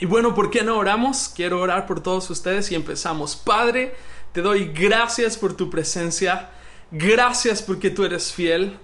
[0.00, 1.30] Y bueno, ¿por qué no oramos?
[1.34, 3.34] Quiero orar por todos ustedes y empezamos.
[3.34, 3.96] Padre,
[4.32, 6.50] te doy gracias por tu presencia.
[6.90, 8.78] Gracias porque tú eres fiel.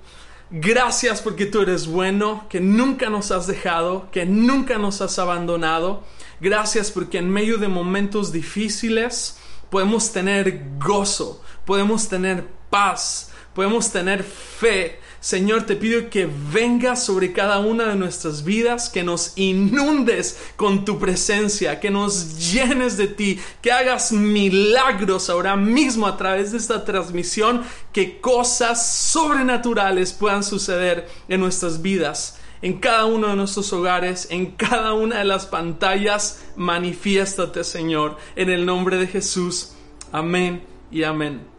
[0.50, 6.04] Gracias porque tú eres bueno, que nunca nos has dejado, que nunca nos has abandonado.
[6.40, 9.38] Gracias porque en medio de momentos difíciles
[9.70, 15.00] podemos tener gozo, podemos tener paz, podemos tener fe.
[15.24, 20.84] Señor, te pido que vengas sobre cada una de nuestras vidas, que nos inundes con
[20.84, 26.58] tu presencia, que nos llenes de ti, que hagas milagros ahora mismo a través de
[26.58, 32.38] esta transmisión, que cosas sobrenaturales puedan suceder en nuestras vidas.
[32.60, 38.50] En cada uno de nuestros hogares, en cada una de las pantallas, manifiéstate, Señor, en
[38.50, 39.72] el nombre de Jesús.
[40.12, 41.53] Amén y amén.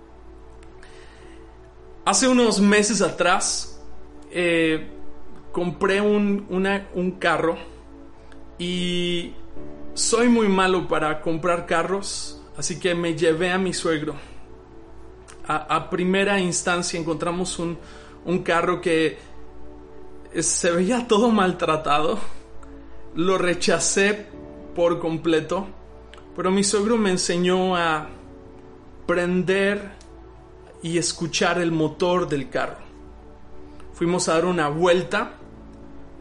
[2.05, 3.81] Hace unos meses atrás
[4.29, 4.89] eh,
[5.51, 6.45] compré un,
[6.93, 7.57] un, carro
[8.59, 9.33] y
[9.95, 14.13] soy muy malo para comprar carros, así que me llevé a mi suegro.
[15.47, 17.75] A, primera instancia encontramos un,
[18.25, 19.17] un carro que
[20.37, 22.19] se veía todo maltratado.
[23.15, 24.27] Lo rechacé
[24.75, 25.65] por completo,
[26.35, 28.09] pero mi suegro me enseñó a
[29.07, 30.04] prender
[30.85, 32.77] y escuchar el motor del carro.
[33.95, 35.31] Fuimos a dar una vuelta.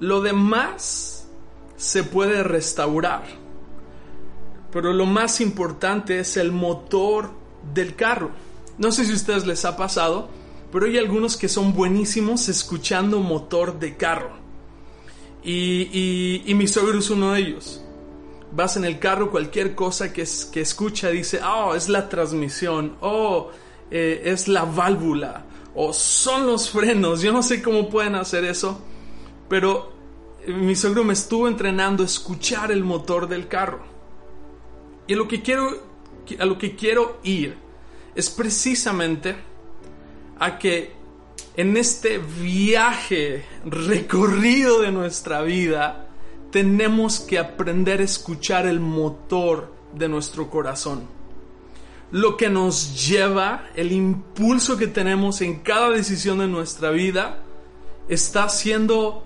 [0.01, 1.29] Lo demás
[1.77, 3.25] se puede restaurar.
[4.73, 7.29] Pero lo más importante es el motor
[7.75, 8.31] del carro.
[8.79, 10.31] No sé si a ustedes les ha pasado,
[10.73, 14.31] pero hay algunos que son buenísimos escuchando motor de carro.
[15.45, 17.83] Y, mi suegro es uno de ellos.
[18.51, 23.51] Vas en el carro, cualquier cosa que, que escucha dice, oh, es la transmisión, oh,
[23.97, 27.23] eh, es la válvula o son los frenos.
[27.23, 28.81] Yo no sé cómo pueden hacer eso,
[29.49, 29.93] pero
[30.49, 33.85] mi suegro me estuvo entrenando a escuchar el motor del carro.
[35.07, 35.69] Y lo que quiero,
[36.41, 37.57] a lo que quiero ir
[38.17, 39.37] es precisamente
[40.41, 40.91] a que
[41.57, 46.09] en este viaje recorrido de nuestra vida
[46.51, 51.14] tenemos que aprender a escuchar el motor de nuestro corazón
[52.11, 57.39] lo que nos lleva, el impulso que tenemos en cada decisión de nuestra vida,
[58.09, 59.25] está siendo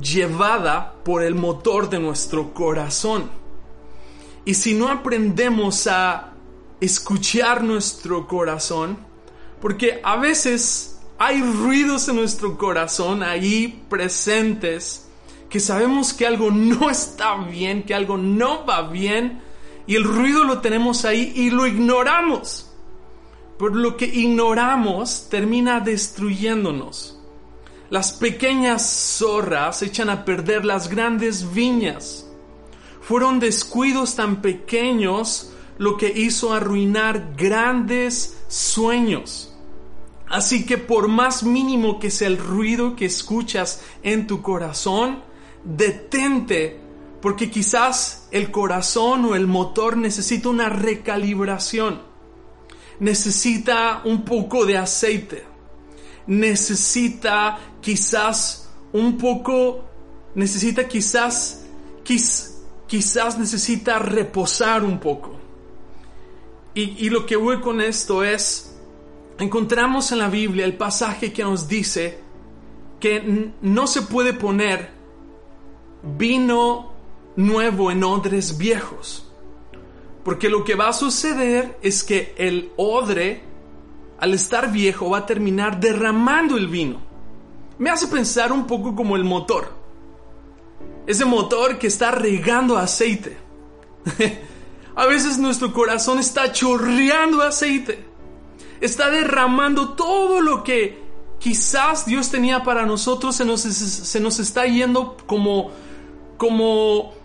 [0.00, 3.30] llevada por el motor de nuestro corazón.
[4.44, 6.32] Y si no aprendemos a
[6.80, 8.98] escuchar nuestro corazón,
[9.60, 15.08] porque a veces hay ruidos en nuestro corazón ahí presentes,
[15.48, 19.40] que sabemos que algo no está bien, que algo no va bien,
[19.86, 22.70] y el ruido lo tenemos ahí y lo ignoramos.
[23.58, 27.18] Por lo que ignoramos termina destruyéndonos.
[27.88, 32.28] Las pequeñas zorras echan a perder las grandes viñas.
[33.00, 39.54] Fueron descuidos tan pequeños lo que hizo arruinar grandes sueños.
[40.28, 45.22] Así que por más mínimo que sea el ruido que escuchas en tu corazón,
[45.64, 46.80] detente
[47.26, 52.00] porque quizás el corazón o el motor necesita una recalibración,
[53.00, 55.42] necesita un poco de aceite,
[56.28, 59.86] necesita quizás un poco,
[60.36, 61.66] necesita quizás,
[62.04, 65.36] quizás necesita reposar un poco.
[66.74, 68.72] Y, y lo que voy con esto es,
[69.40, 72.20] encontramos en la Biblia el pasaje que nos dice
[73.00, 74.92] que no se puede poner
[76.04, 76.94] vino
[77.36, 79.30] nuevo en odres viejos.
[80.24, 83.42] Porque lo que va a suceder es que el odre,
[84.18, 87.00] al estar viejo, va a terminar derramando el vino.
[87.78, 89.72] Me hace pensar un poco como el motor.
[91.06, 93.36] Ese motor que está regando aceite.
[94.96, 98.04] a veces nuestro corazón está chorreando aceite.
[98.80, 101.04] Está derramando todo lo que
[101.38, 103.36] quizás Dios tenía para nosotros.
[103.36, 105.70] Se nos, se nos está yendo como,
[106.36, 107.15] como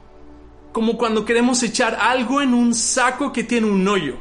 [0.71, 4.15] como cuando queremos echar algo en un saco que tiene un hoyo.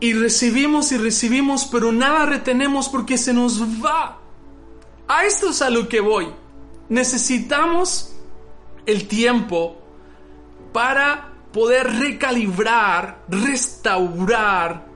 [0.00, 4.18] Y recibimos y recibimos, pero nada retenemos porque se nos va.
[5.06, 6.28] A esto es a lo que voy.
[6.88, 8.14] Necesitamos
[8.84, 9.78] el tiempo
[10.72, 14.86] para poder recalibrar, restaurar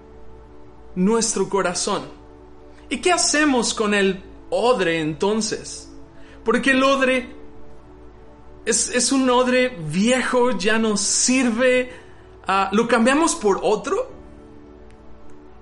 [0.95, 2.03] nuestro corazón.
[2.89, 5.91] ¿Y qué hacemos con el odre entonces?
[6.45, 7.36] Porque el odre
[8.67, 11.91] es, un odre viejo, ya no sirve.
[12.47, 14.11] Ah, ¿Lo cambiamos por otro?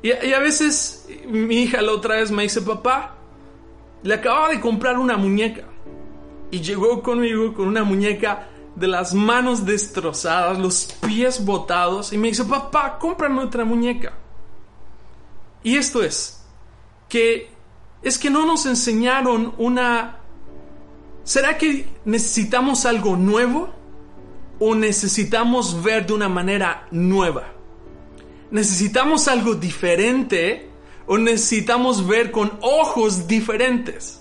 [0.02, 3.16] Y, a veces mi hija la otra vez me dice, papá,
[4.02, 5.64] le acababa de comprar una muñeca.
[6.50, 12.28] Y llegó conmigo con una muñeca de las manos destrozadas, los pies botados, y me
[12.28, 14.12] dice, papá, cómprame otra muñeca.
[15.62, 16.44] Y esto es,
[17.08, 17.50] que
[18.02, 20.20] es que no nos enseñaron una...
[21.24, 23.70] ¿Será que necesitamos algo nuevo?
[24.60, 27.54] ¿O necesitamos ver de una manera nueva?
[28.50, 30.70] ¿Necesitamos algo diferente?
[31.06, 34.20] ¿O necesitamos ver con ojos diferentes?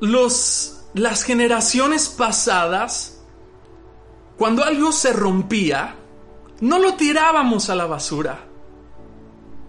[0.00, 3.22] Los, las generaciones pasadas,
[4.38, 5.96] cuando algo se rompía,
[6.60, 8.46] no lo tirábamos a la basura,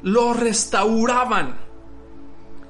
[0.04, 1.71] lo restauraban.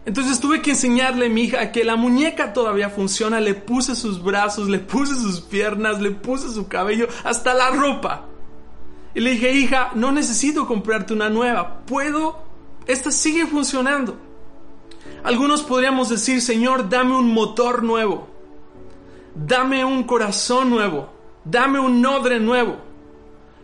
[0.06, 4.24] Entonces tuve que enseñarle a mi hija que la muñeca todavía funciona, le puse sus
[4.24, 8.26] brazos, le puse sus piernas, le puse su cabello, hasta la ropa.
[9.14, 12.40] Y le dije, hija, no necesito comprarte una nueva, puedo,
[12.88, 14.18] esta sigue funcionando.
[15.24, 18.28] Algunos podríamos decir, Señor, dame un motor nuevo,
[19.36, 21.10] dame un corazón nuevo,
[21.44, 22.78] dame un odre nuevo.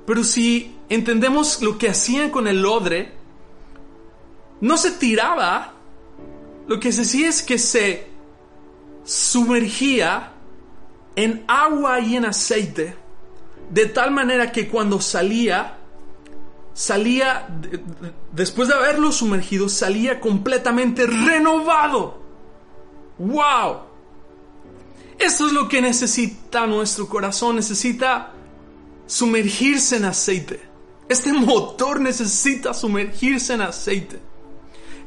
[0.05, 3.13] Pero si entendemos lo que hacían con el odre,
[4.61, 5.73] no se tiraba,
[6.67, 8.07] lo que se hacía es que se
[9.05, 10.33] sumergía
[11.15, 12.93] en agua y en aceite,
[13.71, 15.77] de tal manera que cuando salía,
[16.73, 17.47] salía,
[18.33, 22.21] después de haberlo sumergido, salía completamente renovado.
[23.17, 23.87] ¡Wow!
[25.17, 28.33] Eso es lo que necesita nuestro corazón, necesita
[29.07, 30.61] sumergirse en aceite.
[31.09, 34.19] Este motor necesita sumergirse en aceite.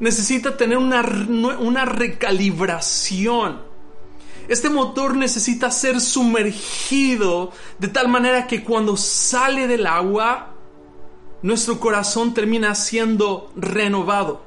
[0.01, 1.01] Necesita tener una,
[1.59, 3.61] una recalibración.
[4.47, 10.55] Este motor necesita ser sumergido de tal manera que cuando sale del agua,
[11.43, 14.41] nuestro corazón termina siendo renovado.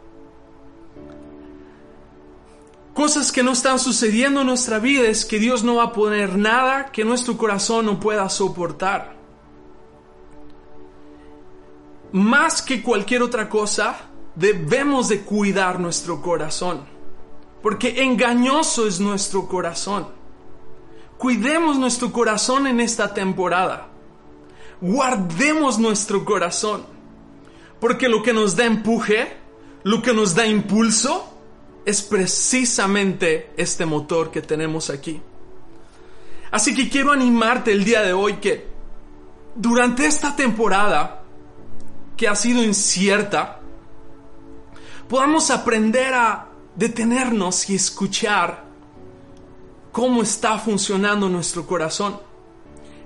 [2.93, 6.37] Cosas que no están sucediendo en nuestra vida es que Dios no va a poner
[6.37, 9.15] nada que nuestro corazón no pueda soportar.
[12.13, 16.85] Más que cualquier otra cosa, debemos de cuidar nuestro corazón,
[17.63, 20.09] porque engañoso es nuestro corazón.
[21.19, 23.95] Cuidemos nuestro corazón en esta temporada
[24.85, 26.85] guardemos nuestro corazón.
[27.81, 29.37] Porque lo que nos da empuje,
[29.83, 31.31] lo que nos da impulso,
[31.85, 35.21] es precisamente este motor que tenemos aquí.
[36.51, 38.69] Así que quiero animarte el día de hoy que
[39.55, 41.23] durante esta temporada,
[42.17, 43.61] que ha sido incierta,
[45.09, 48.65] podamos aprender a detenernos y escuchar
[49.93, 52.19] cómo está funcionando nuestro corazón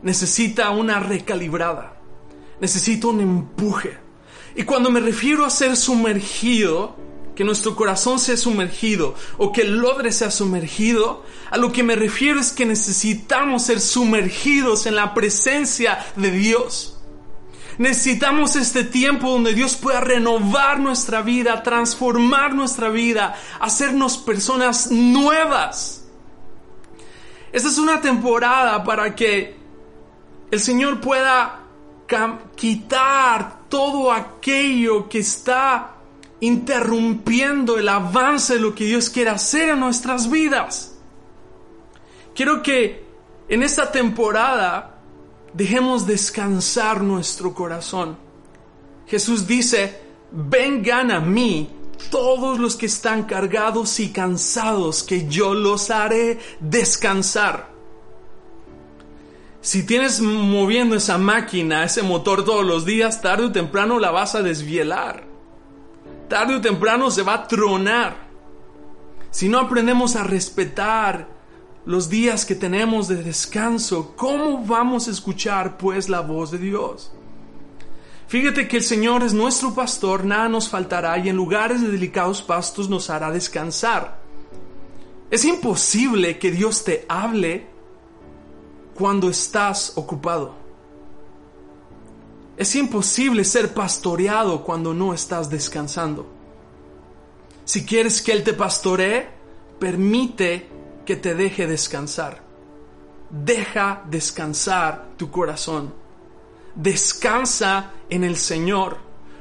[0.03, 2.01] necesita una recalibrada,
[2.61, 3.99] necesita un empuje.
[4.57, 6.97] Y cuando me refiero a ser sumergido,
[7.35, 11.95] que nuestro corazón sea sumergido o que el odre sea sumergido, a lo que me
[11.95, 16.98] refiero es que necesitamos ser sumergidos en la presencia de Dios.
[17.79, 26.05] Necesitamos este tiempo donde Dios pueda renovar nuestra vida, transformar nuestra vida, hacernos personas nuevas.
[27.53, 29.57] Esta es una temporada para que
[30.51, 31.61] el Señor pueda
[32.57, 35.95] quitar todo aquello que está
[36.41, 40.99] interrumpiendo el avance de lo que Dios quiere hacer en nuestras vidas.
[42.35, 43.07] Quiero que
[43.49, 44.98] en esta temporada
[45.53, 48.17] dejemos descansar nuestro corazón.
[49.07, 50.01] Jesús dice,
[50.31, 51.71] vengan a mí
[52.11, 57.69] todos los que están cargados y cansados, que yo los haré descansar.
[59.61, 64.35] Si tienes moviendo esa máquina, ese motor todos los días, tarde o temprano la vas
[64.35, 65.25] a desvielar.
[66.29, 68.29] Tarde o temprano se va a tronar.
[69.31, 71.38] Si no aprendemos a respetar
[71.89, 77.11] los días que tenemos de descanso, ¿cómo vamos a escuchar pues la voz de Dios?
[78.27, 82.43] Fíjate que el Señor es nuestro pastor, nada nos faltará y en lugares de delicados
[82.43, 84.21] pastos nos hará descansar.
[85.31, 87.67] Es imposible que Dios te hable
[88.95, 90.57] cuando estás ocupado.
[92.59, 96.27] Es imposible ser pastoreado cuando no estás descansando.
[97.65, 99.31] Si quieres que Él te pastoree,
[99.79, 100.77] permite
[101.09, 102.43] que te deje descansar.
[103.31, 105.95] Deja descansar tu corazón.
[106.75, 108.99] Descansa en el Señor.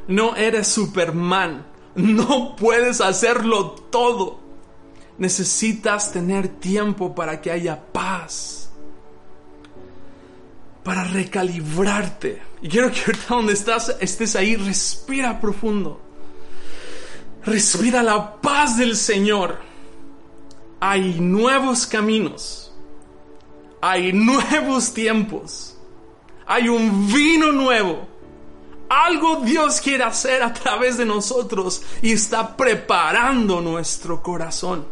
[0.07, 1.67] No eres Superman.
[1.95, 4.39] No puedes hacerlo todo.
[5.17, 8.69] Necesitas tener tiempo para que haya paz
[10.85, 12.41] para recalibrarte.
[12.61, 15.99] Y quiero que ahorita donde estás, estés ahí, respira profundo.
[17.43, 19.66] Respira la paz del Señor.
[20.79, 22.63] Hay nuevos caminos.
[23.81, 25.77] hay nuevos tiempos.
[26.45, 28.07] Hay un vino nuevo.
[28.89, 34.87] Algo Dios quiere hacer a través de nosotros y está preparando nuestro corazón.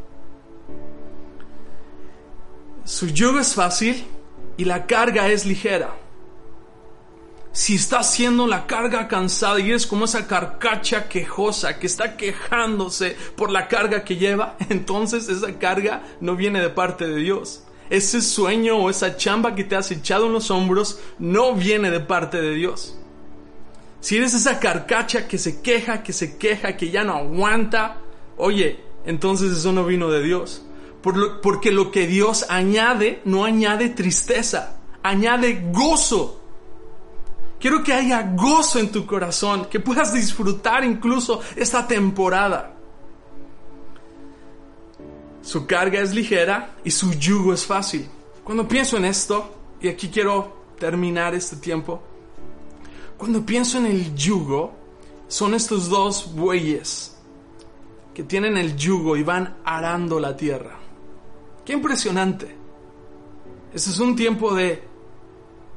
[2.84, 4.06] Su yugo es fácil
[4.58, 5.96] y la carga es ligera.
[7.56, 13.16] Si está haciendo la carga cansada y eres como esa carcacha quejosa que está quejándose
[13.38, 17.64] por la carga que lleva, entonces esa carga no viene de parte de Dios.
[17.90, 22.02] Ese sueño o esa chamba que te has echado en los hombros no viene de
[22.02, 22.98] parte de Dios.
[24.02, 28.00] Si eres esa carcacha que se queja, que se queja, que ya no aguanta,
[28.36, 30.62] oye, entonces eso no vino de Dios.
[31.02, 36.42] porque lo que Dios añade no añade tristeza, añade gozo.
[37.60, 42.74] Quiero que haya gozo en tu corazón, que puedas disfrutar incluso esta temporada.
[45.42, 48.08] Su carga es ligera y su yugo es fácil.
[48.44, 52.02] Cuando pienso en esto, y aquí quiero terminar este tiempo,
[53.18, 54.74] cuando pienso en el yugo,
[55.28, 57.16] son estos dos bueyes
[58.14, 60.78] que tienen el yugo y van arando la tierra.
[61.64, 62.56] Qué impresionante.
[63.74, 64.84] Este es un tiempo de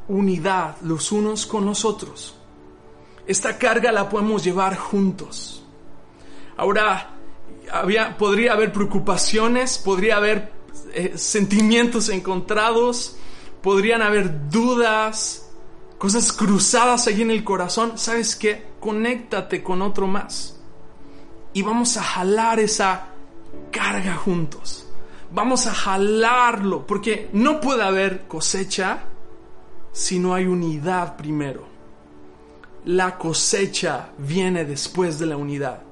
[0.08, 2.34] unidad los unos con los otros.
[3.26, 5.62] Esta carga la podemos llevar juntos.
[6.56, 7.10] Ahora,
[7.70, 10.52] había, podría haber preocupaciones, podría haber
[10.92, 13.16] eh, sentimientos encontrados,
[13.62, 15.50] podrían haber dudas,
[15.98, 18.66] cosas cruzadas allí en el corazón, ¿sabes qué?
[18.80, 20.58] Conéctate con otro más.
[21.52, 23.08] Y vamos a jalar esa
[23.70, 24.86] carga juntos.
[25.30, 29.04] Vamos a jalarlo, porque no puede haber cosecha
[29.99, 31.67] si no hay unidad primero.
[32.85, 35.83] La cosecha viene después de la unidad.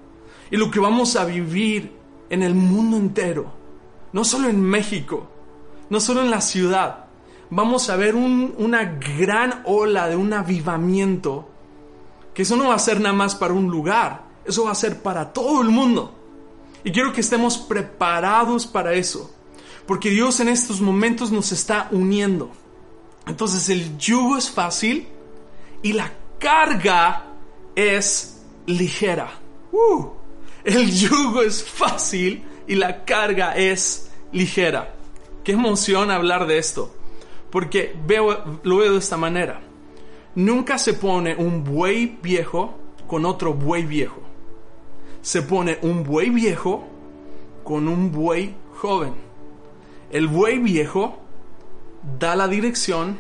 [0.48, 1.92] Y lo que vamos a vivir
[2.30, 3.52] en el mundo entero,
[4.12, 5.28] no solo en México,
[5.90, 7.06] no solo en la ciudad,
[7.50, 11.48] vamos a ver una gran ola de un avivamiento,
[12.32, 15.02] que eso no va a ser nada más para un lugar, eso va a ser
[15.02, 16.14] para todo el mundo.
[16.84, 19.34] Y quiero que estemos preparados para eso,
[19.84, 22.52] porque Dios en estos momentos nos está uniendo.
[23.26, 25.08] Entonces el yugo es fácil
[25.82, 27.26] y la carga
[27.74, 29.30] es ligera.
[29.72, 30.06] Uh,
[30.64, 34.94] el yugo es fácil y la carga es ligera.
[35.44, 36.92] Qué emoción hablar de esto.
[37.50, 39.60] Porque veo, lo veo de esta manera.
[40.34, 42.74] Nunca se pone un buey viejo
[43.06, 44.20] con otro buey viejo.
[45.22, 46.84] Se pone un buey viejo
[47.64, 49.14] con un buey joven.
[50.10, 51.18] El buey viejo
[52.18, 53.16] da la dirección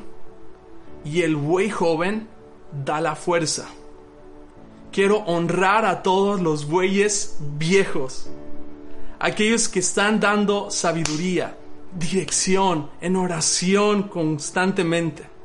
[1.04, 2.28] y el buey joven
[2.84, 3.66] da la fuerza.
[4.92, 8.28] Quiero honrar a todos los bueyes viejos,
[9.18, 11.56] aquellos que están dando sabiduría,
[11.98, 15.35] dirección, en oración constantemente.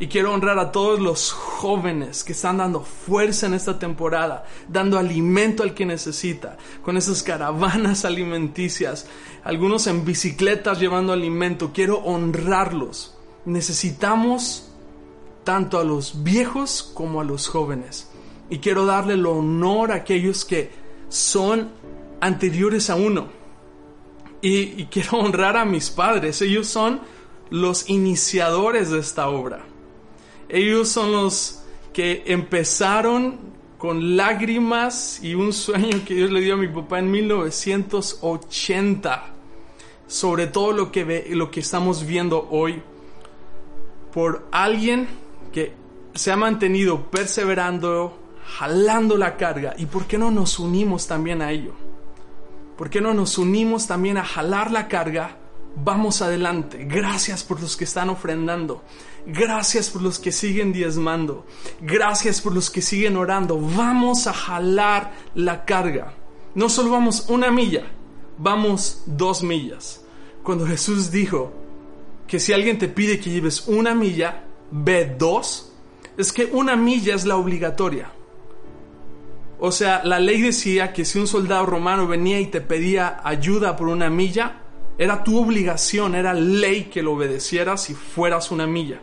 [0.00, 4.98] Y quiero honrar a todos los jóvenes que están dando fuerza en esta temporada, dando
[4.98, 9.06] alimento al que necesita, con esas caravanas alimenticias,
[9.44, 11.70] algunos en bicicletas llevando alimento.
[11.72, 13.14] Quiero honrarlos.
[13.44, 14.72] Necesitamos
[15.44, 18.10] tanto a los viejos como a los jóvenes.
[18.48, 20.70] Y quiero darle el honor a aquellos que
[21.08, 21.68] son
[22.20, 23.40] anteriores a uno
[24.42, 26.40] y, quiero honrar a mis padres.
[26.42, 27.00] Ellos son
[27.50, 29.64] los iniciadores de esta obra.
[30.52, 33.38] Ellos son los que empezaron
[33.78, 39.34] con lágrimas y un sueño que Dios le dio a mi papá en 1980
[40.10, 42.82] sobre todo lo que, ve, lo que estamos viendo hoy
[44.12, 45.06] por alguien
[45.52, 45.72] que
[46.14, 48.18] se ha mantenido perseverando,
[48.58, 49.74] jalando la carga.
[49.78, 51.74] ¿Y por qué no nos unimos también a ello?
[52.76, 55.36] ¿Por qué no nos unimos también a jalar la carga?
[55.76, 56.84] Vamos adelante.
[56.84, 58.82] Gracias por los que están ofrendando.
[59.26, 61.46] Gracias por los que siguen diezmando.
[61.80, 63.58] Gracias por los que siguen orando.
[63.58, 66.14] Vamos a jalar la carga.
[66.54, 67.84] No solo vamos una milla,
[68.38, 70.04] vamos dos millas.
[70.42, 71.52] Cuando Jesús dijo
[72.26, 75.72] que si alguien te pide que lleves una milla, ve dos,
[76.16, 78.10] es que una milla es la obligatoria.
[79.60, 83.76] O sea, la ley decía que si un soldado romano venía y te pedía ayuda
[83.76, 84.62] por una milla,
[85.00, 89.00] era tu obligación, era ley que lo obedecieras y fueras una milla.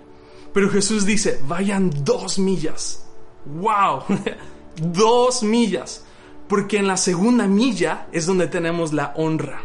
[0.54, 3.04] Pero Jesús dice, vayan dos millas.
[3.46, 4.04] ¡Wow!
[4.76, 6.06] dos millas.
[6.48, 9.64] Porque en la segunda milla es donde tenemos la honra.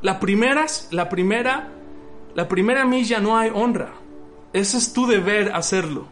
[0.00, 1.68] La primera, la primera,
[2.34, 3.92] la primera milla no hay honra.
[4.54, 6.06] Ese es tu deber hacerlo.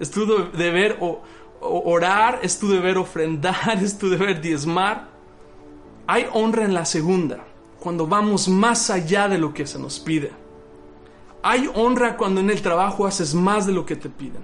[0.00, 1.22] Es tu deber o
[1.60, 5.06] orar, es tu deber ofrendar, es tu deber diezmar.
[6.08, 7.44] Hay honra en la segunda,
[7.80, 10.32] cuando vamos más allá de lo que se nos pide.
[11.42, 14.42] Hay honra cuando en el trabajo haces más de lo que te piden.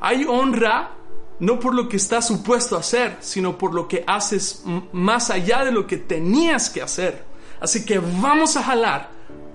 [0.00, 0.92] Hay honra
[1.38, 5.64] no por lo que estás supuesto a hacer, sino por lo que haces más allá
[5.64, 7.24] de lo que tenías que hacer.
[7.60, 9.10] Así que vamos a jalar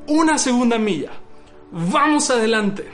[0.07, 1.11] una segunda milla.
[1.71, 2.91] Vamos adelante.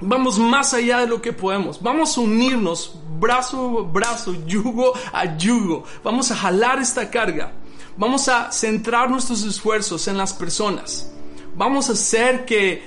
[0.00, 1.82] Vamos más allá de lo que podemos.
[1.82, 5.84] Vamos a unirnos brazo a brazo, yugo a yugo.
[6.04, 7.52] Vamos a jalar esta carga.
[7.98, 11.10] Vamos a centrar nuestros esfuerzos en las personas.
[11.56, 12.80] Vamos a hacer que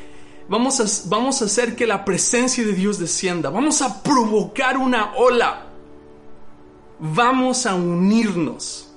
[0.48, 3.50] vamos a, vamos a hacer que la presencia de Dios descienda.
[3.50, 5.68] Vamos a provocar una ola.
[6.98, 8.90] Vamos a unirnos.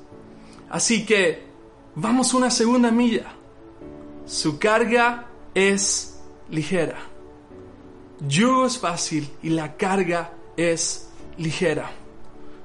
[0.71, 1.43] Así que
[1.97, 3.33] vamos una segunda milla.
[4.25, 6.99] Su carga es ligera.
[8.29, 11.91] Yugo es fácil y la carga es ligera.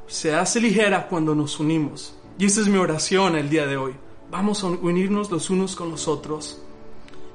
[0.06, 2.19] Se hace ligera cuando nos unimos.
[2.40, 3.94] Y esa es mi oración el día de hoy.
[4.32, 6.62] Vamos a unirnos los unos con los otros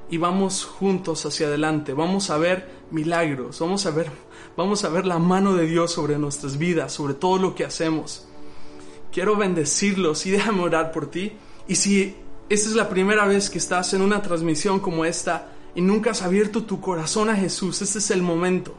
[0.08, 1.92] y vamos juntos hacia adelante.
[1.92, 4.10] Vamos a ver milagros, vamos a ver,
[4.56, 8.26] vamos a ver la mano de Dios sobre nuestras vidas, sobre todo lo que hacemos.
[9.12, 11.34] Quiero bendecirlos y déjame orar por ti.
[11.68, 12.16] Y si
[12.48, 16.22] esta es la primera vez que estás en una transmisión como esta y nunca has
[16.22, 18.74] abierto tu corazón a Jesús, este es el momento.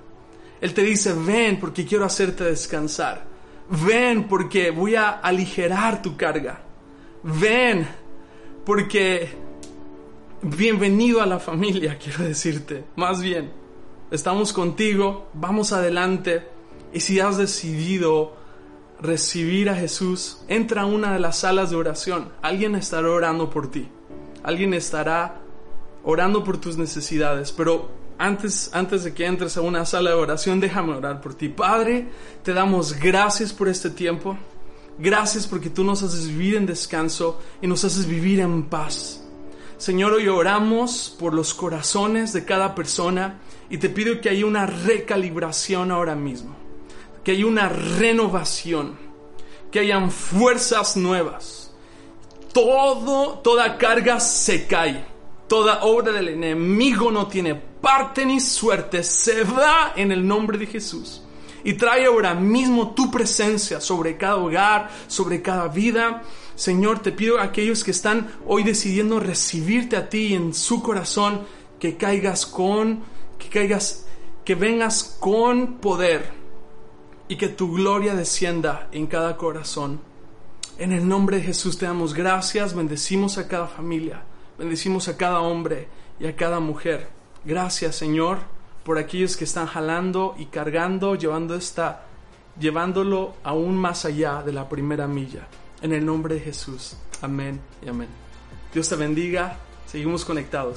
[0.59, 3.34] Él te dice, ven porque quiero hacerte descansar.
[3.69, 6.61] Ven porque voy a aligerar tu carga.
[7.23, 7.87] Ven
[8.63, 9.29] porque
[10.41, 12.85] bienvenido a la familia, quiero decirte.
[12.95, 13.51] Más bien,
[14.11, 16.47] estamos contigo, vamos adelante.
[16.93, 18.35] Y si has decidido
[19.01, 22.29] recibir a Jesús, entra a una de las salas de oración.
[22.41, 23.89] Alguien estará orando por ti.
[24.43, 25.41] Alguien estará
[26.03, 27.51] orando por tus necesidades.
[27.51, 31.49] Pero antes, antes de que entres a una sala de oración, déjame orar por ti.
[31.49, 32.07] Padre,
[32.43, 34.37] te damos gracias por este tiempo.
[34.97, 39.21] Gracias porque tú nos haces vivir en descanso y nos haces vivir en paz.
[39.77, 44.65] Señor, hoy oramos por los corazones de cada persona y te pido que haya una
[44.65, 46.55] recalibración ahora mismo,
[47.25, 48.95] que haya una renovación,
[49.69, 51.73] que hayan fuerzas nuevas.
[52.53, 55.15] Todo, toda carga se cae
[55.47, 57.53] Toda obra del enemigo no tiene
[57.85, 61.21] parte ni suerte, se va en el nombre de Jesús.
[61.63, 66.23] Y trae ahora mismo tu presencia sobre cada hogar, sobre cada vida.
[66.55, 71.41] Señor, te pido a aquellos que están hoy decidiendo recibirte a ti en su corazón,
[71.79, 73.03] que caigas con,
[73.37, 74.07] que caigas,
[74.43, 76.31] que vengas con poder
[77.27, 80.01] y que tu gloria descienda en cada corazón.
[80.79, 84.23] En el nombre de Jesús te damos gracias, bendecimos a cada familia.
[84.57, 85.87] Bendecimos a cada hombre
[86.19, 87.14] y a cada mujer.
[87.45, 88.39] Gracias, Señor,
[88.83, 92.05] por aquellos que están jalando y cargando, llevando esta,
[92.59, 95.47] llevándolo aún más allá de la primera milla.
[95.83, 96.97] En el nombre de Jesús.
[97.21, 98.09] Amén y amén.
[98.73, 99.57] Dios te bendiga.
[99.85, 100.73] Seguimos conectados.